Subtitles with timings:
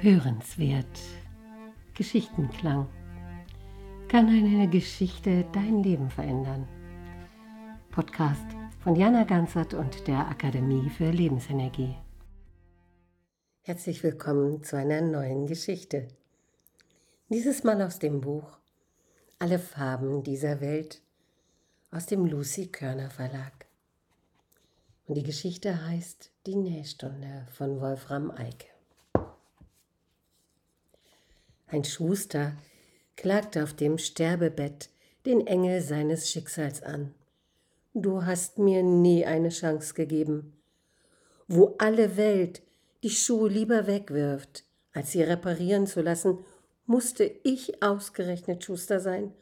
[0.00, 1.00] Hörenswert.
[1.94, 2.88] Geschichtenklang.
[4.06, 6.68] Kann eine Geschichte dein Leben verändern?
[7.90, 8.46] Podcast
[8.78, 11.96] von Jana Ganzert und der Akademie für Lebensenergie.
[13.62, 16.06] Herzlich willkommen zu einer neuen Geschichte.
[17.28, 18.56] Dieses Mal aus dem Buch
[19.40, 21.02] Alle Farben dieser Welt
[21.90, 23.66] aus dem Lucy Körner Verlag.
[25.06, 28.77] Und die Geschichte heißt Die Nähstunde von Wolfram Eike.
[31.70, 32.56] Ein Schuster
[33.16, 34.88] klagte auf dem Sterbebett
[35.26, 37.14] den Engel seines Schicksals an.
[37.92, 40.54] Du hast mir nie eine Chance gegeben.
[41.46, 42.62] Wo alle Welt
[43.02, 46.38] die Schuhe lieber wegwirft, als sie reparieren zu lassen,
[46.86, 49.34] musste ich ausgerechnet Schuster sein.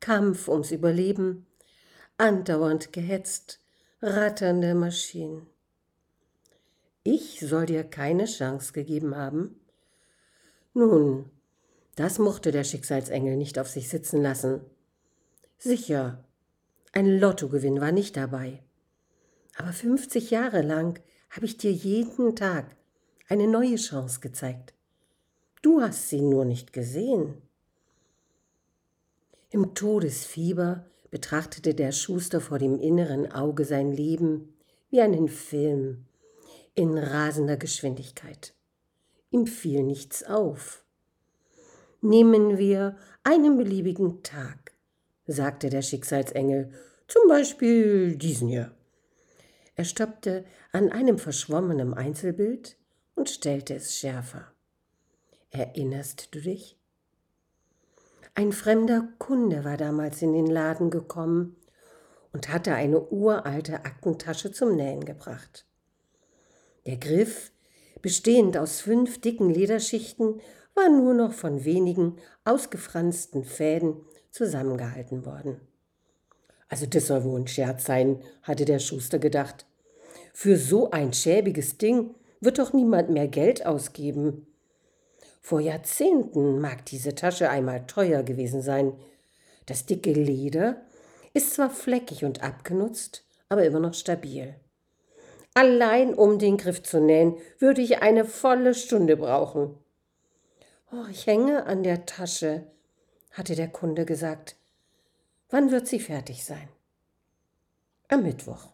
[0.00, 1.46] Kampf ums Überleben,
[2.18, 3.58] andauernd gehetzt,
[4.00, 5.46] ratternde Maschinen.
[7.02, 9.60] Ich soll dir keine Chance gegeben haben?
[10.74, 11.30] Nun,
[11.94, 14.60] das mochte der Schicksalsengel nicht auf sich sitzen lassen.
[15.56, 16.24] Sicher,
[16.92, 18.62] ein Lottogewinn war nicht dabei.
[19.56, 22.76] Aber 50 Jahre lang habe ich dir jeden Tag
[23.28, 24.74] eine neue Chance gezeigt.
[25.62, 27.40] Du hast sie nur nicht gesehen.
[29.50, 34.52] Im Todesfieber betrachtete der Schuster vor dem inneren Auge sein Leben
[34.90, 36.06] wie einen Film
[36.74, 38.54] in rasender Geschwindigkeit.
[39.34, 40.84] Ihm fiel nichts auf.
[42.00, 44.76] Nehmen wir einen beliebigen Tag,
[45.26, 46.70] sagte der Schicksalsengel,
[47.08, 48.70] zum Beispiel diesen hier.
[49.74, 52.76] Er stoppte an einem verschwommenen Einzelbild
[53.16, 54.52] und stellte es schärfer.
[55.50, 56.78] Erinnerst du dich?
[58.36, 61.56] Ein fremder Kunde war damals in den Laden gekommen
[62.32, 65.66] und hatte eine uralte Aktentasche zum Nähen gebracht.
[66.86, 67.50] Der Griff
[68.04, 70.42] bestehend aus fünf dicken Lederschichten,
[70.74, 73.96] war nur noch von wenigen ausgefransten Fäden
[74.30, 75.58] zusammengehalten worden.
[76.68, 79.64] Also das soll wohl ein Scherz sein, hatte der Schuster gedacht.
[80.34, 84.48] Für so ein schäbiges Ding wird doch niemand mehr Geld ausgeben.
[85.40, 88.92] Vor Jahrzehnten mag diese Tasche einmal teuer gewesen sein.
[89.64, 90.82] Das dicke Leder
[91.32, 94.56] ist zwar fleckig und abgenutzt, aber immer noch stabil.
[95.54, 99.78] Allein um den Griff zu nähen, würde ich eine volle Stunde brauchen.
[100.92, 102.66] Oh, ich hänge an der Tasche,
[103.30, 104.56] hatte der Kunde gesagt.
[105.50, 106.68] Wann wird sie fertig sein?
[108.08, 108.68] Am Mittwoch.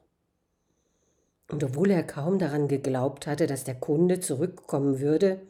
[1.51, 5.41] Und obwohl er kaum daran geglaubt hatte, dass der Kunde zurückkommen würde,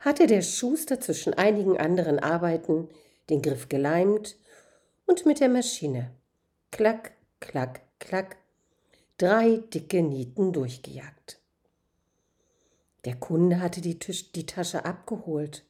[0.00, 2.88] hatte der Schuster zwischen einigen anderen Arbeiten
[3.28, 4.36] den Griff geleimt
[5.06, 6.12] und mit der Maschine
[6.70, 8.36] klack, klack, klack
[9.22, 11.38] drei dicke Nieten durchgejagt.
[13.04, 15.64] Der Kunde hatte die, Tisch, die Tasche abgeholt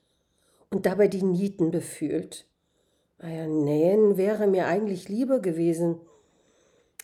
[0.71, 2.47] und dabei die Nieten befühlt.
[3.19, 6.01] Naja, nähen wäre mir eigentlich lieber gewesen,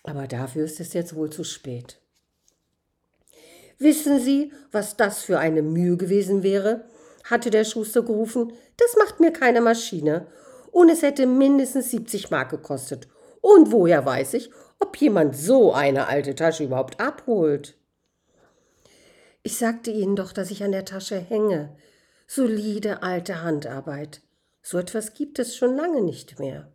[0.04, 2.00] aber dafür ist es jetzt wohl zu spät.
[3.78, 6.86] Wissen Sie, was das für eine Mühe gewesen wäre?
[7.24, 8.54] hatte der Schuster gerufen.
[8.78, 10.26] Das macht mir keine Maschine.
[10.72, 13.06] Und es hätte mindestens 70 Mark gekostet.
[13.42, 17.76] Und woher weiß ich, ob jemand so eine alte Tasche überhaupt abholt.
[19.42, 21.76] Ich sagte Ihnen doch, dass ich an der Tasche hänge.
[22.26, 24.20] Solide alte Handarbeit.
[24.62, 26.70] So etwas gibt es schon lange nicht mehr.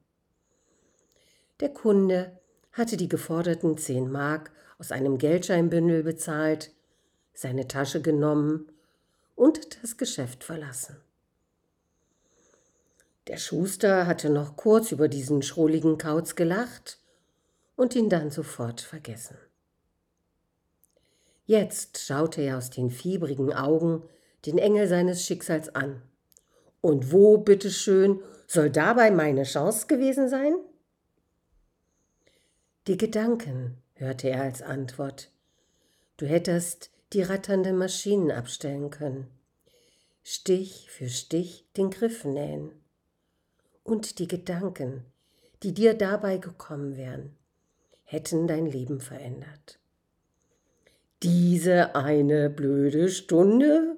[1.59, 2.39] Der Kunde
[2.71, 6.71] hatte die geforderten zehn Mark aus einem Geldscheinbündel bezahlt,
[7.33, 8.71] seine Tasche genommen
[9.35, 10.97] und das Geschäft verlassen.
[13.27, 16.97] Der Schuster hatte noch kurz über diesen schrulligen Kauz gelacht
[17.75, 19.37] und ihn dann sofort vergessen.
[21.45, 24.03] Jetzt schaute er aus den fiebrigen Augen
[24.45, 26.01] den Engel seines Schicksals an.
[26.81, 30.53] Und wo, bitteschön, soll dabei meine Chance gewesen sein?
[32.87, 35.31] Die Gedanken, hörte er als Antwort.
[36.17, 39.27] Du hättest die ratternde Maschinen abstellen können,
[40.23, 42.71] Stich für Stich den Griff nähen.
[43.83, 45.05] Und die Gedanken,
[45.63, 47.37] die dir dabei gekommen wären,
[48.13, 49.79] hätten dein Leben verändert.
[51.23, 53.97] Diese eine blöde Stunde?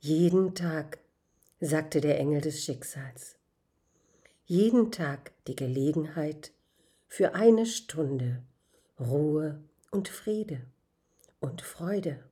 [0.00, 1.00] Jeden Tag,
[1.60, 3.36] sagte der Engel des Schicksals,
[4.46, 6.52] jeden Tag die Gelegenheit
[7.08, 8.42] für eine Stunde
[8.98, 10.62] Ruhe und Friede
[11.40, 12.24] und Freude.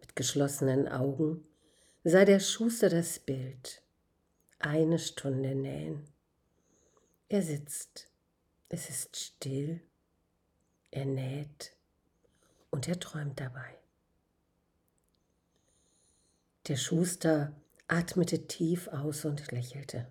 [0.00, 1.44] Mit geschlossenen Augen
[2.02, 3.80] sah der Schuster das Bild.
[4.58, 6.10] Eine Stunde nähen.
[7.32, 8.08] Er sitzt,
[8.70, 9.80] es ist still,
[10.90, 11.76] er näht
[12.70, 13.78] und er träumt dabei.
[16.66, 17.54] Der Schuster
[17.86, 20.10] atmete tief aus und lächelte.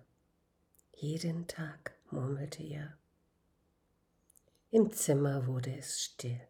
[0.96, 2.96] Jeden Tag, murmelte er.
[4.70, 6.40] Im Zimmer wurde es still.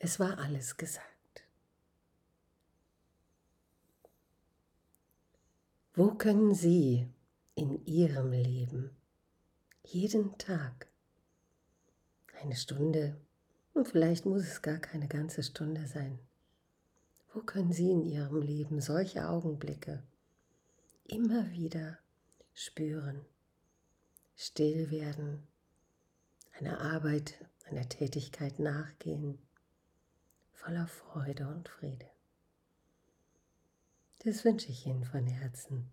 [0.00, 1.44] Es war alles gesagt.
[5.94, 7.08] Wo können Sie
[7.58, 8.96] in Ihrem Leben
[9.82, 10.86] jeden Tag
[12.40, 13.20] eine Stunde
[13.74, 16.20] und vielleicht muss es gar keine ganze Stunde sein.
[17.34, 20.04] Wo können Sie in Ihrem Leben solche Augenblicke
[21.08, 21.98] immer wieder
[22.54, 23.24] spüren,
[24.36, 25.42] still werden,
[26.60, 29.36] einer Arbeit, einer Tätigkeit nachgehen,
[30.52, 32.06] voller Freude und Friede.
[34.20, 35.92] Das wünsche ich Ihnen von Herzen.